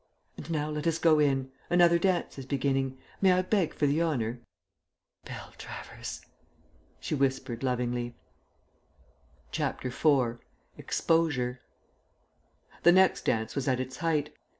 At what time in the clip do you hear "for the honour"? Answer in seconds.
3.75-4.39